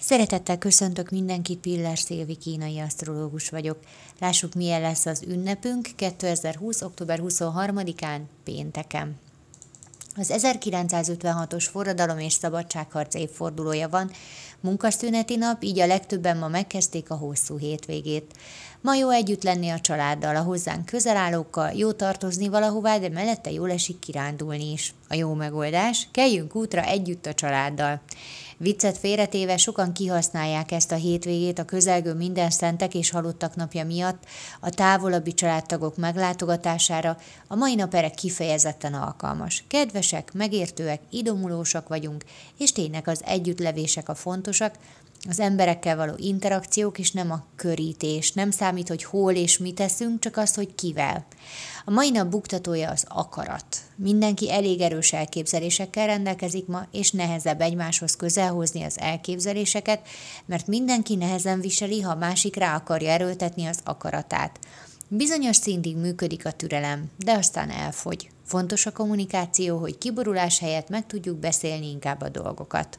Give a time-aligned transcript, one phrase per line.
[0.00, 3.78] Szeretettel köszöntök mindenkit, Piller Szilvi kínai asztrológus vagyok.
[4.20, 6.82] Lássuk, milyen lesz az ünnepünk 2020.
[6.82, 9.18] október 23-án, pénteken.
[10.16, 14.10] Az 1956-os forradalom és szabadságharc évfordulója van,
[14.60, 18.34] munkaszüneti nap, így a legtöbben ma megkezdték a hosszú hétvégét.
[18.80, 23.50] Ma jó együtt lenni a családdal, a hozzánk közel állókkal, jó tartozni valahová, de mellette
[23.50, 24.94] jól esik kirándulni is.
[25.08, 28.00] A jó megoldás, keljünk útra együtt a családdal.
[28.62, 34.24] Viccet félretéve sokan kihasználják ezt a hétvégét a közelgő minden szentek és halottak napja miatt
[34.60, 37.16] a távolabbi családtagok meglátogatására,
[37.46, 39.64] a mai nap erre kifejezetten alkalmas.
[39.68, 42.24] Kedvesek, megértőek, idomulósak vagyunk,
[42.58, 44.74] és tényleg az együttlevések a fontosak,
[45.28, 48.32] az emberekkel való interakciók, és nem a körítés.
[48.32, 51.26] Nem számít, hogy hol és mit teszünk, csak az, hogy kivel.
[51.84, 53.76] A mai nap buktatója az akarat.
[53.96, 60.08] Mindenki elég erős elképzelésekkel rendelkezik ma, és nehezebb egymáshoz közelhozni az elképzeléseket,
[60.46, 64.58] mert mindenki nehezen viseli, ha másik rá akarja erőltetni az akaratát.
[65.08, 68.30] Bizonyos szintig működik a türelem, de aztán elfogy.
[68.44, 72.98] Fontos a kommunikáció, hogy kiborulás helyett meg tudjuk beszélni inkább a dolgokat.